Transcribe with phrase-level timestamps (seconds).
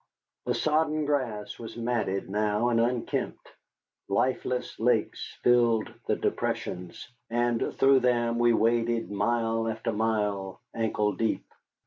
[0.47, 3.53] The sodden grass was matted now and unkempt.
[4.09, 11.45] Lifeless lakes filled the depressions, and through them we waded mile after mile ankle deep.